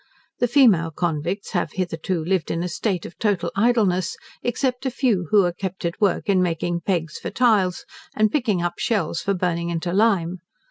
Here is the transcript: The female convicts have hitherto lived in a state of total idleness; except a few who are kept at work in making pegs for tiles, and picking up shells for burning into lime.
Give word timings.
The 0.39 0.47
female 0.47 0.89
convicts 0.89 1.51
have 1.51 1.73
hitherto 1.73 2.25
lived 2.25 2.49
in 2.49 2.63
a 2.63 2.67
state 2.67 3.05
of 3.05 3.19
total 3.19 3.51
idleness; 3.55 4.17
except 4.41 4.87
a 4.87 4.89
few 4.89 5.27
who 5.29 5.45
are 5.45 5.53
kept 5.53 5.85
at 5.85 6.01
work 6.01 6.27
in 6.27 6.41
making 6.41 6.81
pegs 6.81 7.19
for 7.19 7.29
tiles, 7.29 7.85
and 8.15 8.31
picking 8.31 8.63
up 8.63 8.79
shells 8.79 9.21
for 9.21 9.35
burning 9.35 9.69
into 9.69 9.93
lime. 9.93 10.39